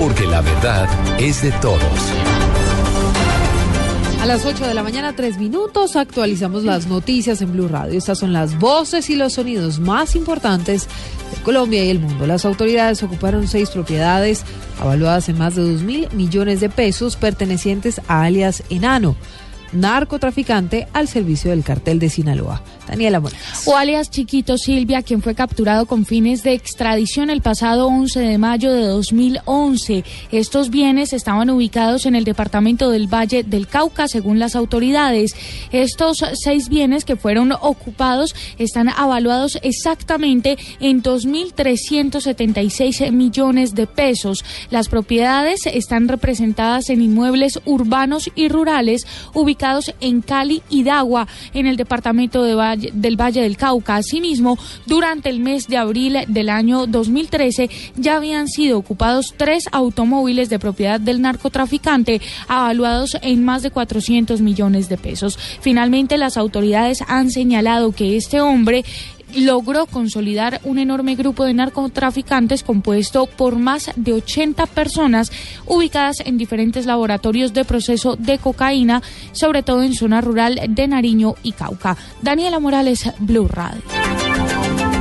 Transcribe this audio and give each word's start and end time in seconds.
porque 0.00 0.26
la 0.26 0.40
verdad 0.40 0.88
es 1.20 1.42
de 1.42 1.52
todos. 1.52 1.80
A 4.20 4.26
las 4.26 4.44
8 4.44 4.66
de 4.66 4.74
la 4.74 4.82
mañana, 4.82 5.14
tres 5.14 5.38
minutos, 5.38 5.94
actualizamos 5.94 6.64
las 6.64 6.88
noticias 6.88 7.40
en 7.40 7.52
Blue 7.52 7.68
Radio. 7.68 7.96
Estas 7.96 8.18
son 8.18 8.32
las 8.32 8.58
voces 8.58 9.10
y 9.10 9.14
los 9.14 9.34
sonidos 9.34 9.78
más 9.78 10.16
importantes 10.16 10.88
de 11.30 11.40
Colombia 11.44 11.84
y 11.84 11.90
el 11.90 12.00
mundo. 12.00 12.26
Las 12.26 12.44
autoridades 12.44 13.04
ocuparon 13.04 13.46
seis 13.46 13.70
propiedades 13.70 14.44
avaluadas 14.80 15.28
en 15.28 15.38
más 15.38 15.54
de 15.54 15.62
2 15.62 15.82
mil 15.82 16.08
millones 16.12 16.58
de 16.58 16.68
pesos 16.68 17.14
pertenecientes 17.14 18.00
a 18.08 18.24
alias 18.24 18.64
Enano 18.70 19.14
narcotraficante 19.72 20.86
al 20.92 21.08
servicio 21.08 21.50
del 21.50 21.64
cartel 21.64 21.98
de 21.98 22.10
Sinaloa. 22.10 22.62
Daniela 22.86 23.20
Morales. 23.20 23.66
O 23.66 23.76
alias 23.76 24.10
Chiquito 24.10 24.58
Silvia, 24.58 25.02
quien 25.02 25.22
fue 25.22 25.34
capturado 25.34 25.86
con 25.86 26.04
fines 26.04 26.42
de 26.42 26.52
extradición 26.52 27.30
el 27.30 27.40
pasado 27.40 27.86
11 27.86 28.20
de 28.20 28.38
mayo 28.38 28.72
de 28.72 28.86
2011. 28.86 30.04
Estos 30.30 30.70
bienes 30.70 31.12
estaban 31.12 31.48
ubicados 31.48 32.06
en 32.06 32.16
el 32.16 32.24
departamento 32.24 32.90
del 32.90 33.06
Valle 33.06 33.44
del 33.44 33.68
Cauca, 33.68 34.08
según 34.08 34.38
las 34.38 34.56
autoridades. 34.56 35.34
Estos 35.70 36.24
seis 36.34 36.68
bienes 36.68 37.04
que 37.04 37.16
fueron 37.16 37.52
ocupados 37.52 38.34
están 38.58 38.88
avaluados 38.88 39.58
exactamente 39.62 40.58
en 40.80 41.02
2.376 41.02 43.12
millones 43.12 43.74
de 43.74 43.86
pesos. 43.86 44.44
Las 44.70 44.88
propiedades 44.88 45.66
están 45.66 46.08
representadas 46.08 46.90
en 46.90 47.00
inmuebles 47.00 47.60
urbanos 47.64 48.28
y 48.34 48.48
rurales 48.48 49.06
ubicados 49.32 49.61
en 50.00 50.22
Cali 50.22 50.60
y 50.70 50.82
Dagua, 50.82 51.28
en 51.54 51.66
el 51.66 51.76
departamento 51.76 52.42
del 52.42 52.56
Valle 53.20 53.42
del 53.42 53.56
Cauca. 53.56 53.96
Asimismo, 53.96 54.58
durante 54.86 55.30
el 55.30 55.38
mes 55.38 55.68
de 55.68 55.76
abril 55.76 56.18
del 56.26 56.48
año 56.48 56.86
2013 56.86 57.70
ya 57.96 58.16
habían 58.16 58.48
sido 58.48 58.76
ocupados 58.76 59.34
tres 59.36 59.68
automóviles 59.70 60.48
de 60.48 60.58
propiedad 60.58 60.98
del 60.98 61.22
narcotraficante 61.22 62.20
avaluados 62.48 63.16
en 63.22 63.44
más 63.44 63.62
de 63.62 63.70
400 63.70 64.40
millones 64.40 64.88
de 64.88 64.98
pesos. 64.98 65.38
Finalmente, 65.60 66.18
las 66.18 66.36
autoridades 66.36 67.04
han 67.06 67.30
señalado 67.30 67.92
que 67.92 68.16
este 68.16 68.40
hombre 68.40 68.84
logró 69.34 69.86
consolidar 69.86 70.60
un 70.64 70.78
enorme 70.78 71.14
grupo 71.14 71.44
de 71.44 71.54
narcotraficantes 71.54 72.62
compuesto 72.62 73.26
por 73.26 73.56
más 73.56 73.90
de 73.96 74.12
80 74.12 74.66
personas 74.66 75.32
ubicadas 75.66 76.20
en 76.24 76.38
diferentes 76.38 76.86
laboratorios 76.86 77.52
de 77.52 77.64
proceso 77.64 78.16
de 78.16 78.38
cocaína, 78.38 79.02
sobre 79.32 79.62
todo 79.62 79.82
en 79.82 79.94
zona 79.94 80.20
rural 80.20 80.60
de 80.68 80.88
Nariño 80.88 81.34
y 81.42 81.52
Cauca. 81.52 81.96
Daniela 82.20 82.60
Morales, 82.60 83.10
Blue 83.18 83.48
Radio. 83.48 83.82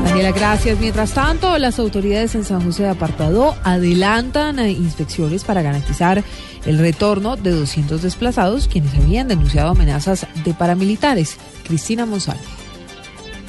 Daniela, 0.05 0.31
gracias. 0.31 0.79
Mientras 0.79 1.13
tanto, 1.13 1.57
las 1.57 1.79
autoridades 1.79 2.35
en 2.35 2.43
San 2.43 2.61
José 2.61 2.83
de 2.83 2.89
Apartado 2.89 3.55
adelantan 3.63 4.59
inspecciones 4.69 5.43
para 5.43 5.61
garantizar 5.61 6.23
el 6.65 6.77
retorno 6.79 7.37
de 7.37 7.51
200 7.51 8.01
desplazados 8.01 8.67
quienes 8.67 8.93
habían 8.95 9.27
denunciado 9.27 9.69
amenazas 9.69 10.27
de 10.43 10.53
paramilitares. 10.53 11.37
Cristina 11.63 12.05
Monsalve. 12.05 12.60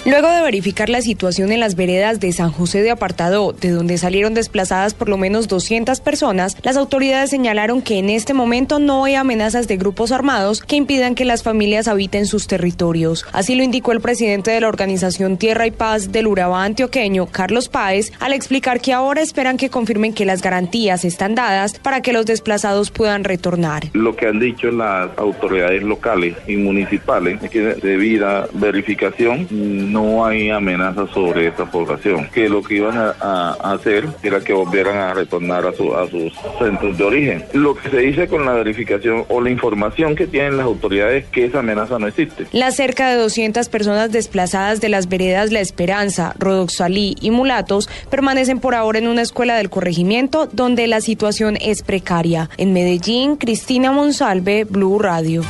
Luego 0.04 0.28
de 0.28 0.42
verificar 0.42 0.88
la 0.88 1.00
situación 1.00 1.52
en 1.52 1.60
las 1.60 1.76
veredas 1.76 2.18
de 2.18 2.32
San 2.32 2.50
José 2.50 2.82
de 2.82 2.90
Apartado, 2.90 3.52
de 3.52 3.70
donde 3.70 3.98
salieron 3.98 4.34
desplazadas 4.34 4.94
por 4.94 5.08
lo 5.08 5.16
menos 5.16 5.46
200 5.46 6.00
personas, 6.00 6.56
las 6.64 6.76
autoridades 6.76 7.30
señalaron 7.30 7.82
que 7.82 8.00
en 8.00 8.10
este 8.10 8.34
momento 8.34 8.80
no 8.80 9.04
hay 9.04 9.14
amenazas 9.14 9.68
de 9.68 9.76
grupos 9.76 10.10
armados 10.10 10.60
que 10.60 10.74
impidan 10.74 11.14
que 11.14 11.24
las 11.24 11.44
familias 11.44 11.86
habiten 11.86 12.26
sus 12.26 12.48
territorios. 12.48 13.24
Así 13.32 13.54
lo 13.54 13.62
indicó 13.62 13.92
el 13.92 14.00
presidente 14.00 14.50
de 14.50 14.60
la 14.60 14.68
organización 14.68 15.36
Tierra 15.36 15.68
y 15.68 15.70
Paz 15.70 16.10
del 16.10 16.26
Urabá 16.26 16.64
antioqueño, 16.64 17.26
Carlos 17.26 17.68
Páez, 17.68 18.10
al 18.18 18.32
explicar 18.32 18.80
que 18.80 18.92
ahora 18.92 19.22
esperan 19.22 19.56
que 19.56 19.70
confirmen 19.70 20.14
que 20.14 20.24
las 20.24 20.42
garantías 20.42 21.04
están 21.04 21.36
dadas 21.36 21.78
para 21.78 22.02
que 22.02 22.12
los 22.12 22.26
desplazados 22.26 22.90
puedan 22.90 23.22
retornar. 23.22 23.84
Lo 23.92 24.16
que 24.16 24.26
han 24.26 24.40
dicho 24.40 24.72
las 24.72 25.16
autoridades 25.16 25.84
locales 25.84 26.34
y 26.48 26.56
municipales 26.56 27.40
es 27.40 27.50
que 27.50 27.60
debida 27.60 28.48
verificación 28.52 29.46
no 29.92 30.24
hay 30.24 30.50
amenaza 30.50 31.06
sobre 31.08 31.48
esta 31.48 31.70
población, 31.70 32.28
que 32.32 32.48
lo 32.48 32.62
que 32.62 32.76
iban 32.76 32.96
a, 32.96 33.52
hacer 33.62 34.06
era 34.22 34.40
que 34.40 34.52
volvieran 34.52 34.96
a 34.96 35.14
retornar 35.14 35.66
a, 35.66 35.72
su, 35.72 35.94
a 35.94 36.08
sus 36.08 36.32
centros 36.58 36.96
de 36.98 37.04
origen. 37.04 37.44
Lo 37.52 37.74
que 37.74 37.90
se 37.90 37.98
dice 37.98 38.28
con 38.28 38.44
la 38.44 38.52
verificación 38.52 39.24
o 39.28 39.40
la 39.40 39.50
información 39.50 40.14
que 40.14 40.26
tienen 40.26 40.56
las 40.56 40.66
autoridades 40.66 41.24
es 41.24 41.30
que 41.30 41.44
esa 41.44 41.60
amenaza 41.60 41.98
no 41.98 42.08
existe. 42.08 42.46
Las 42.52 42.76
cerca 42.76 43.10
de 43.10 43.16
200 43.16 43.68
personas 43.68 44.10
desplazadas 44.12 44.80
de 44.80 44.88
las 44.88 45.08
veredas 45.08 45.52
La 45.52 45.60
Esperanza, 45.60 46.34
Rodoxalí 46.38 47.16
y 47.20 47.30
Mulatos 47.30 47.88
permanecen 48.10 48.60
por 48.60 48.74
ahora 48.74 48.98
en 48.98 49.08
una 49.08 49.22
escuela 49.22 49.56
del 49.56 49.70
corregimiento 49.70 50.48
donde 50.52 50.86
la 50.86 51.00
situación 51.00 51.56
es 51.60 51.82
precaria. 51.82 52.48
En 52.56 52.72
Medellín, 52.72 53.36
Cristina 53.36 53.92
Monsalve, 53.92 54.64
Blue 54.64 54.98
Radio. 54.98 55.42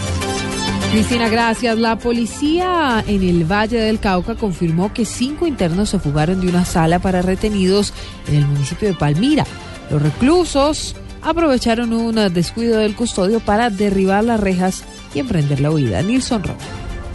Cristina, 0.92 1.30
gracias. 1.30 1.78
La 1.78 1.97
policía 1.97 3.03
en 3.06 3.22
el 3.22 3.50
Valle 3.50 3.78
del 3.80 3.98
Cauca 3.98 4.34
confirmó 4.34 4.92
que 4.92 5.06
cinco 5.06 5.47
internos 5.47 5.88
se 5.88 5.98
fugaron 5.98 6.42
de 6.42 6.48
una 6.48 6.66
sala 6.66 6.98
para 6.98 7.22
retenidos 7.22 7.94
en 8.28 8.34
el 8.34 8.47
municipio 8.47 8.88
de 8.88 8.94
Palmira. 8.94 9.47
Los 9.91 10.02
reclusos 10.02 10.94
aprovecharon 11.22 11.94
un 11.94 12.16
descuido 12.34 12.78
del 12.78 12.94
custodio 12.94 13.41
para 13.41 13.70
derribar 13.70 14.22
las 14.22 14.38
rejas 14.38 14.84
y 15.14 15.20
emprender 15.20 15.60
la 15.60 15.70
huida. 15.70 16.02
Nilson 16.02 16.44
Rock. 16.44 16.58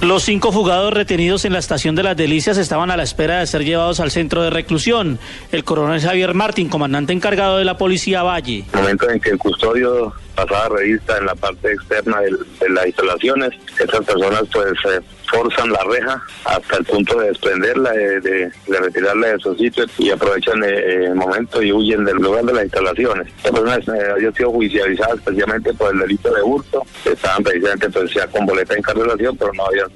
Los 0.02 0.24
cinco 0.24 0.52
fugados 0.52 0.94
retenidos 0.94 1.44
en 1.46 1.53
la 1.53 1.59
estación 1.59 1.96
de 1.96 2.03
las 2.03 2.16
Delicias 2.16 2.58
estaban 2.58 2.91
a 2.91 2.97
la 2.97 3.03
espera 3.03 3.40
de 3.40 3.47
ser 3.47 3.63
llevados 3.63 4.00
al 4.00 4.12
centro 4.12 4.44
de 4.44 4.52
reclusión. 4.52 5.18
El 5.52 5.63
coronel 5.63 6.00
Javier 6.00 6.35
Martín, 6.35 6.69
comandante 6.69 7.13
encargado 7.13 7.58
de 7.58 7.66
la 7.66 7.78
policía 7.80 8.22
Valle. 8.22 8.63
Momento 8.74 9.09
en 9.09 9.19
que 9.19 9.31
el 9.31 9.40
custodio 9.40 10.13
pasaba 10.38 10.69
revista 10.78 11.18
en 11.18 11.25
la 11.25 11.34
parte 11.34 11.74
externa 11.74 12.22
de, 12.22 12.69
las 12.69 12.85
instalaciones, 12.85 13.50
estas 13.80 14.06
personas 14.06 14.44
pues 14.53 14.72
eh, 14.85 15.02
forzan 15.31 15.72
la 15.72 15.84
reja 15.84 16.22
hasta 16.46 16.78
el 16.78 16.85
punto 16.85 17.19
de 17.19 17.29
desprenderla, 17.29 17.91
de, 17.91 18.52
retirarla 18.68 19.28
de 19.28 19.35
esos 19.35 19.58
sitios 19.58 19.90
y 19.97 20.12
aprovechan 20.12 20.64
eh, 20.64 21.06
el 21.06 21.16
momento 21.16 21.62
y 21.62 21.72
huyen 21.72 22.06
del 22.06 22.18
lugar 22.18 22.46
de 22.46 22.53
las 22.53 22.64
instalaciones. 22.66 23.28
Estas 23.38 23.52
personas 23.52 23.79
eh, 23.88 24.31
sido 24.35 24.52
judicializadas 24.52 25.16
especialmente 25.18 25.74
por 25.74 25.91
el 25.91 26.00
delito 26.02 26.31
de 26.31 26.41
hurto, 26.44 26.84
estaban 27.03 27.44
precisamente 27.44 27.90
pues, 27.90 28.12
con 28.31 28.46
boleta 28.46 28.74
de 28.74 28.79
encarcelación, 28.79 29.38
pero 29.38 29.52
no 29.53 29.66
habían 29.66 29.86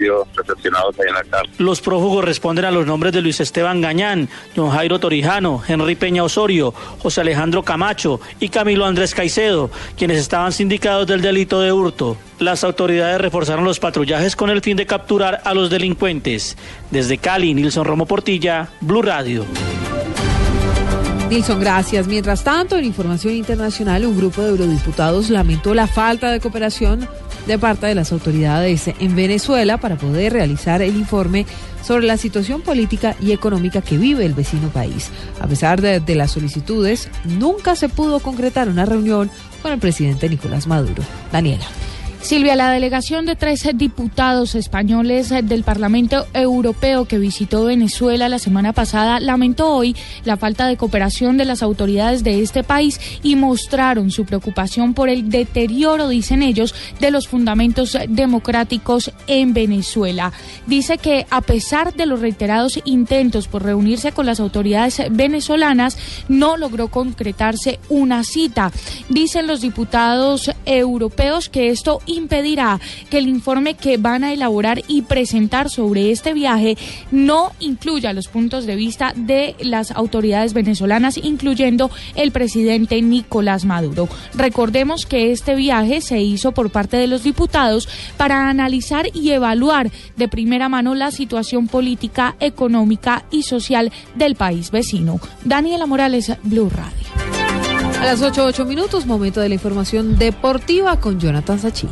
Los 1.57 1.81
prófugos 1.81 2.25
responden 2.25 2.65
a 2.65 2.71
los 2.71 2.85
nombres 2.85 3.13
de 3.13 3.21
Luis 3.21 3.39
Esteban 3.39 3.81
Gañán, 3.81 4.29
John 4.55 4.69
Jairo 4.69 4.99
Torijano, 4.99 5.61
Henry 5.67 5.95
Peña 5.95 6.23
Osorio, 6.23 6.73
José 6.99 7.21
Alejandro 7.21 7.63
Camacho 7.63 8.19
y 8.39 8.49
Camilo 8.49 8.85
Andrés 8.85 9.13
Caicedo, 9.13 9.69
quienes 9.97 10.17
estaban 10.17 10.51
sindicados 10.51 11.07
del 11.07 11.21
delito 11.21 11.61
de 11.61 11.71
hurto. 11.71 12.17
Las 12.39 12.63
autoridades 12.63 13.21
reforzaron 13.21 13.65
los 13.65 13.79
patrullajes 13.79 14.35
con 14.35 14.49
el 14.49 14.61
fin 14.61 14.77
de 14.77 14.85
capturar 14.85 15.41
a 15.43 15.53
los 15.53 15.69
delincuentes. 15.69 16.57
Desde 16.89 17.17
Cali, 17.17 17.53
Nilson 17.53 17.85
Romo 17.85 18.05
Portilla, 18.05 18.69
Blue 18.81 19.01
Radio. 19.01 19.45
Nilson, 21.31 21.61
gracias. 21.61 22.07
Mientras 22.07 22.43
tanto, 22.43 22.77
en 22.77 22.83
información 22.83 23.33
internacional, 23.33 24.05
un 24.05 24.17
grupo 24.17 24.41
de 24.41 24.49
eurodiputados 24.49 25.29
lamentó 25.29 25.73
la 25.73 25.87
falta 25.87 26.29
de 26.29 26.41
cooperación 26.41 27.07
de 27.47 27.57
parte 27.57 27.85
de 27.85 27.95
las 27.95 28.11
autoridades 28.11 28.89
en 28.99 29.15
Venezuela 29.15 29.77
para 29.77 29.95
poder 29.95 30.33
realizar 30.33 30.81
el 30.81 30.97
informe 30.97 31.45
sobre 31.81 32.05
la 32.05 32.17
situación 32.17 32.61
política 32.61 33.15
y 33.21 33.31
económica 33.31 33.81
que 33.81 33.97
vive 33.97 34.25
el 34.25 34.33
vecino 34.33 34.67
país. 34.67 35.09
A 35.39 35.47
pesar 35.47 35.79
de, 35.79 36.01
de 36.01 36.15
las 36.15 36.31
solicitudes, 36.31 37.07
nunca 37.23 37.77
se 37.77 37.87
pudo 37.87 38.19
concretar 38.19 38.67
una 38.67 38.83
reunión 38.83 39.31
con 39.61 39.71
el 39.71 39.79
presidente 39.79 40.27
Nicolás 40.27 40.67
Maduro. 40.67 41.01
Daniela. 41.31 41.65
Silvia, 42.21 42.55
la 42.55 42.71
delegación 42.71 43.25
de 43.25 43.35
tres 43.35 43.67
diputados 43.73 44.53
españoles 44.53 45.29
del 45.29 45.63
Parlamento 45.63 46.27
Europeo 46.33 47.05
que 47.05 47.17
visitó 47.17 47.65
Venezuela 47.65 48.29
la 48.29 48.37
semana 48.37 48.73
pasada 48.73 49.19
lamentó 49.19 49.73
hoy 49.73 49.95
la 50.23 50.37
falta 50.37 50.67
de 50.67 50.77
cooperación 50.77 51.37
de 51.37 51.45
las 51.45 51.63
autoridades 51.63 52.23
de 52.23 52.41
este 52.41 52.63
país 52.63 53.01
y 53.23 53.35
mostraron 53.35 54.11
su 54.11 54.25
preocupación 54.25 54.93
por 54.93 55.09
el 55.09 55.29
deterioro, 55.29 56.09
dicen 56.09 56.43
ellos, 56.43 56.75
de 56.99 57.09
los 57.09 57.27
fundamentos 57.27 57.97
democráticos 58.07 59.11
en 59.25 59.53
Venezuela. 59.53 60.31
Dice 60.67 60.99
que 60.99 61.25
a 61.31 61.41
pesar 61.41 61.95
de 61.95 62.05
los 62.05 62.21
reiterados 62.21 62.79
intentos 62.85 63.47
por 63.47 63.63
reunirse 63.63 64.11
con 64.11 64.27
las 64.27 64.39
autoridades 64.39 65.01
venezolanas, 65.09 65.97
no 66.29 66.55
logró 66.55 66.87
concretarse 66.89 67.79
una 67.89 68.23
cita. 68.23 68.71
Dicen 69.09 69.47
los 69.47 69.59
diputados 69.61 70.51
europeos 70.65 71.49
que 71.49 71.69
esto 71.69 71.99
impedirá 72.15 72.79
que 73.09 73.17
el 73.17 73.27
informe 73.27 73.75
que 73.75 73.97
van 73.97 74.23
a 74.23 74.33
elaborar 74.33 74.81
y 74.87 75.03
presentar 75.03 75.69
sobre 75.69 76.11
este 76.11 76.33
viaje 76.33 76.77
no 77.11 77.51
incluya 77.59 78.13
los 78.13 78.27
puntos 78.27 78.65
de 78.65 78.75
vista 78.75 79.13
de 79.15 79.55
las 79.59 79.91
autoridades 79.91 80.53
venezolanas, 80.53 81.17
incluyendo 81.17 81.89
el 82.15 82.31
presidente 82.31 83.01
Nicolás 83.01 83.65
Maduro. 83.65 84.07
Recordemos 84.33 85.05
que 85.05 85.31
este 85.31 85.55
viaje 85.55 86.01
se 86.01 86.21
hizo 86.21 86.51
por 86.51 86.69
parte 86.69 86.97
de 86.97 87.07
los 87.07 87.23
diputados 87.23 87.87
para 88.17 88.49
analizar 88.49 89.07
y 89.13 89.31
evaluar 89.31 89.91
de 90.17 90.27
primera 90.27 90.69
mano 90.69 90.95
la 90.95 91.11
situación 91.11 91.67
política, 91.67 92.35
económica 92.39 93.25
y 93.31 93.43
social 93.43 93.91
del 94.15 94.35
país 94.35 94.71
vecino. 94.71 95.19
Daniela 95.43 95.85
Morales, 95.85 96.31
Blue 96.43 96.69
Radio. 96.69 97.00
A 98.01 98.05
las 98.05 98.23
8, 98.23 98.45
8 98.45 98.65
minutos, 98.65 99.05
momento 99.05 99.41
de 99.41 99.49
la 99.49 99.53
información 99.53 100.17
deportiva 100.17 100.99
con 100.99 101.19
Jonathan 101.19 101.59
Sachin. 101.59 101.91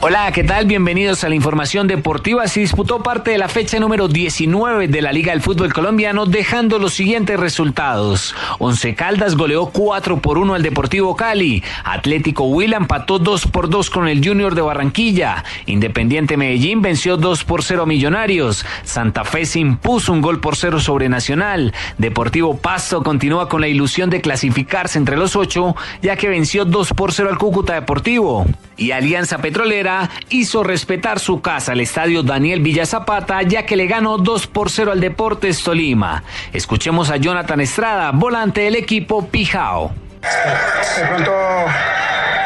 Hola, 0.00 0.30
¿qué 0.30 0.44
tal? 0.44 0.64
Bienvenidos 0.66 1.24
a 1.24 1.28
la 1.28 1.34
información 1.34 1.88
deportiva. 1.88 2.46
Se 2.46 2.60
disputó 2.60 3.02
parte 3.02 3.32
de 3.32 3.38
la 3.38 3.48
fecha 3.48 3.80
número 3.80 4.06
19 4.06 4.86
de 4.86 5.02
la 5.02 5.10
Liga 5.10 5.32
del 5.32 5.42
Fútbol 5.42 5.72
Colombiano, 5.72 6.24
dejando 6.24 6.78
los 6.78 6.94
siguientes 6.94 7.38
resultados. 7.40 8.32
Once 8.60 8.94
Caldas 8.94 9.34
goleó 9.34 9.66
4 9.66 10.20
por 10.20 10.38
1 10.38 10.54
al 10.54 10.62
Deportivo 10.62 11.16
Cali. 11.16 11.64
Atlético 11.82 12.44
Huila 12.44 12.76
empató 12.76 13.18
2 13.18 13.48
por 13.48 13.68
2 13.68 13.90
con 13.90 14.06
el 14.06 14.24
Junior 14.24 14.54
de 14.54 14.62
Barranquilla. 14.62 15.42
Independiente 15.66 16.36
Medellín 16.36 16.80
venció 16.80 17.16
2 17.16 17.42
por 17.42 17.64
0 17.64 17.82
a 17.82 17.86
Millonarios. 17.86 18.64
Santa 18.84 19.24
Fe 19.24 19.46
se 19.46 19.58
impuso 19.58 20.12
un 20.12 20.20
gol 20.20 20.38
por 20.38 20.54
0 20.54 20.78
sobre 20.78 21.08
Nacional. 21.08 21.74
Deportivo 21.98 22.56
Pasto 22.56 23.02
continúa 23.02 23.48
con 23.48 23.60
la 23.60 23.66
ilusión 23.66 24.10
de 24.10 24.20
clasificarse 24.20 24.96
entre 24.96 25.16
los 25.16 25.34
8, 25.34 25.74
ya 26.02 26.14
que 26.14 26.28
venció 26.28 26.64
2 26.64 26.92
por 26.92 27.12
0 27.12 27.30
al 27.30 27.38
Cúcuta 27.38 27.74
Deportivo. 27.74 28.46
Y 28.76 28.92
Alianza 28.92 29.38
Petrolera 29.38 29.87
hizo 30.30 30.62
respetar 30.62 31.18
su 31.18 31.40
casa 31.40 31.72
al 31.72 31.80
estadio 31.80 32.22
Daniel 32.22 32.60
Villa 32.60 32.86
Zapata, 32.86 33.42
ya 33.42 33.64
que 33.64 33.76
le 33.76 33.86
ganó 33.86 34.18
2 34.18 34.46
por 34.48 34.70
0 34.70 34.92
al 34.92 35.00
Deportes 35.00 35.62
Tolima. 35.62 36.22
Escuchemos 36.52 37.10
a 37.10 37.16
Jonathan 37.16 37.60
Estrada, 37.60 38.10
volante 38.12 38.62
del 38.62 38.76
equipo 38.76 39.26
Pijao. 39.26 39.92
De 40.22 41.06
pronto, 41.06 41.32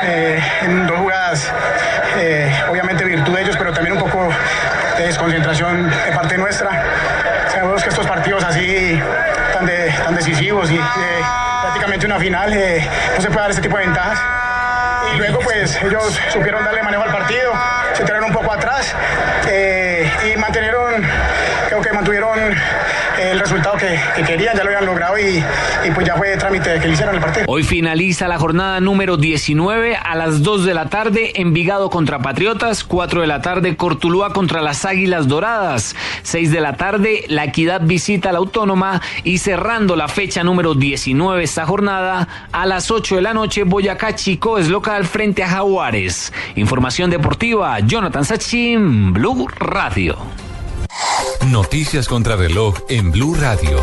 eh, 0.04 0.42
en 0.62 0.86
dos 0.86 0.98
jugadas, 0.98 1.52
eh, 2.18 2.52
obviamente 2.70 3.04
virtud 3.04 3.34
de 3.34 3.42
ellos, 3.42 3.56
pero 3.56 3.72
también 3.72 3.96
un 3.96 4.02
poco 4.02 4.28
de 4.98 5.06
desconcentración 5.06 5.90
de 5.90 6.12
parte 6.14 6.38
nuestra. 6.38 6.84
Sabemos 7.48 7.82
que 7.82 7.88
estos 7.88 8.06
partidos 8.06 8.44
así 8.44 8.98
tan, 9.52 9.66
tan 10.04 10.14
decisivos 10.14 10.70
y 10.70 10.78
prácticamente 11.62 12.06
una 12.06 12.18
final, 12.18 12.52
eh, 12.52 12.88
no 13.16 13.20
se 13.20 13.28
puede 13.28 13.40
dar 13.40 13.50
este 13.50 13.62
tipo 13.62 13.76
de 13.76 13.86
ventajas 13.86 14.41
y 15.14 15.18
luego 15.18 15.40
pues 15.40 15.80
ellos 15.82 16.18
supieron 16.30 16.64
darle 16.64 16.82
manejo 16.82 17.02
al 17.02 17.12
partido, 17.12 17.52
se 17.92 18.04
tiraron 18.04 18.30
un 18.30 18.32
poco 18.32 18.52
atrás 18.52 18.94
eh, 19.48 20.10
y 20.32 20.38
mantuvieron, 20.38 21.02
creo 21.68 21.80
que 21.80 21.92
mantuvieron 21.92 22.38
el 23.20 23.38
resultado 23.38 23.76
que, 23.76 23.98
querían, 24.24 24.56
ya 24.56 24.64
lo 24.64 24.70
habían 24.70 24.86
logrado 24.86 25.18
y, 25.18 25.42
pues 25.94 26.06
ya 26.06 26.16
fue 26.16 26.36
trámite 26.36 26.70
de 26.70 26.80
que 26.80 26.86
le 26.88 26.94
hicieran 26.94 27.14
el 27.14 27.20
partido. 27.20 27.44
Hoy 27.48 27.62
finaliza 27.62 28.26
la 28.26 28.38
jornada 28.38 28.80
número 28.80 29.16
19 29.16 29.96
a 29.96 30.14
las 30.16 30.42
2 30.42 30.64
de 30.64 30.74
la 30.74 30.88
tarde, 30.88 31.32
Envigado 31.40 31.90
contra 31.90 32.20
Patriotas, 32.20 32.84
4 32.84 33.20
de 33.20 33.26
la 33.26 33.40
tarde, 33.40 33.76
Cortulúa 33.76 34.32
contra 34.32 34.60
las 34.60 34.84
Águilas 34.84 35.28
Doradas, 35.28 35.94
6 36.22 36.50
de 36.50 36.60
la 36.60 36.76
tarde, 36.76 37.24
La 37.28 37.44
Equidad 37.44 37.82
visita 37.82 38.32
la 38.32 38.38
Autónoma 38.38 39.00
y 39.24 39.38
cerrando 39.38 39.96
la 39.96 40.08
fecha 40.08 40.42
número 40.42 40.74
19 40.74 41.42
esta 41.42 41.66
jornada, 41.66 42.28
a 42.52 42.66
las 42.66 42.90
8 42.90 43.16
de 43.16 43.22
la 43.22 43.34
noche, 43.34 43.64
Boyacá 43.64 44.14
Chico 44.14 44.58
es 44.58 44.68
local 44.68 44.91
frente 45.00 45.42
a 45.42 45.48
Jaguares. 45.48 46.32
Información 46.54 47.10
deportiva, 47.10 47.80
Jonathan 47.80 48.24
Sachin, 48.24 49.12
Blue 49.12 49.48
Radio. 49.48 50.16
Noticias 51.50 52.06
contra 52.06 52.36
reloj 52.36 52.78
en 52.88 53.10
Blue 53.10 53.34
Radio. 53.34 53.80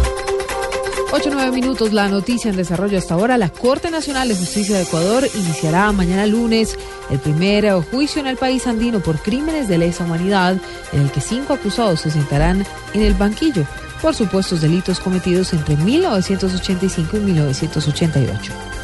8 1.12 1.30
9 1.34 1.52
minutos, 1.52 1.92
la 1.92 2.08
noticia 2.08 2.52
en 2.52 2.56
desarrollo 2.56 2.98
hasta 3.00 3.16
ahora. 3.16 3.38
La 3.38 3.50
Corte 3.50 3.90
Nacional 3.90 4.28
de 4.28 4.36
Justicia 4.36 4.78
de 4.78 4.84
Ecuador 4.84 5.28
iniciará 5.34 5.92
mañana 5.92 6.28
lunes 6.28 6.78
el 7.10 7.18
primer 7.18 7.72
juicio 7.92 8.22
en 8.22 8.28
el 8.28 8.38
país 8.38 8.68
andino 8.68 9.00
por 9.00 9.20
crímenes 9.20 9.68
de 9.68 9.80
lesa 9.80 10.04
humanidad, 10.04 10.58
en 10.94 11.02
el 11.02 11.12
que 11.12 11.22
cinco 11.22 11.54
acusados 11.54 12.02
se 12.02 12.12
sentarán 12.12 12.64
en 12.94 13.02
el 13.02 13.16
banquillo 13.16 13.66
por 14.02 14.16
supuestos 14.16 14.62
delitos 14.62 15.00
cometidos 15.00 15.52
entre 15.54 15.76
1985 15.78 17.18
y 17.18 17.20
1988. 17.20 18.79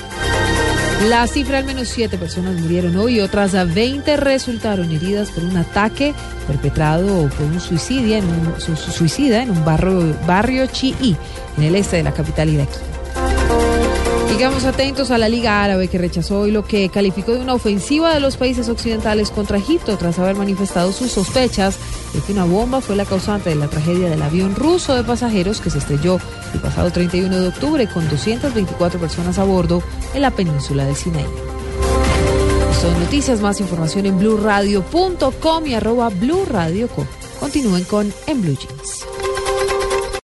La 1.04 1.28
cifra, 1.28 1.60
al 1.60 1.66
menos 1.66 1.90
siete 1.90 2.18
personas 2.18 2.60
murieron 2.60 2.96
hoy 2.96 3.18
y 3.18 3.22
otras 3.22 3.52
20 3.74 4.18
resultaron 4.18 4.92
heridas 4.92 5.30
por 5.30 5.44
un 5.44 5.56
ataque 5.58 6.16
perpetrado 6.48 7.30
por 7.30 7.46
un 7.46 7.60
suicida 7.60 8.18
en 8.18 9.52
un, 9.52 9.66
barrio, 9.66 10.16
barrio 10.26 10.66
Chií, 10.66 11.16
en 11.58 11.64
el 11.64 11.76
este 11.76 11.98
de 11.98 12.04
la 12.04 12.12
capital 12.12 12.50
iraquí. 12.50 12.95
Sigamos 14.36 14.66
atentos 14.66 15.12
a 15.12 15.18
la 15.18 15.30
Liga 15.30 15.64
Árabe 15.64 15.88
que 15.88 15.98
rechazó 15.98 16.42
hoy 16.42 16.52
lo 16.52 16.66
que 16.66 16.90
calificó 16.90 17.32
de 17.32 17.40
una 17.40 17.54
ofensiva 17.54 18.14
de 18.14 18.20
los 18.20 18.36
países 18.36 18.68
occidentales 18.68 19.32
contra 19.32 19.58
Egipto 19.58 19.96
tras 19.96 20.20
haber 20.20 20.36
manifestado 20.36 20.92
sus 20.92 21.14
sospechas 21.14 21.78
de 22.14 22.20
que 22.20 22.34
una 22.34 22.44
bomba 22.44 22.82
fue 22.82 22.98
la 22.98 23.06
causante 23.06 23.52
de 23.52 23.56
la 23.56 23.70
tragedia 23.70 24.10
del 24.10 24.22
avión 24.22 24.54
ruso 24.54 24.94
de 24.94 25.06
pasajeros 25.06 25.62
que 25.62 25.70
se 25.70 25.78
estrelló 25.78 26.20
el 26.54 26.60
pasado 26.60 26.92
31 26.92 27.34
de 27.34 27.48
octubre 27.48 27.88
con 27.88 28.10
224 28.10 29.00
personas 29.00 29.40
a 29.40 29.46
bordo 29.46 29.82
en 30.14 30.22
la 30.22 30.32
península 30.32 30.84
de 30.84 30.96
Sinaí. 30.96 31.24
Son 32.82 33.00
noticias, 33.00 33.40
más 33.40 33.62
información 33.62 34.06
en 34.06 34.20
blueradio.com 34.20 35.66
y 35.66 35.76
arroba. 35.76 36.12
Continúen 37.40 37.86
con 37.86 38.14
En 38.28 38.42
Blue 38.42 38.58
Jeans. 38.58 39.05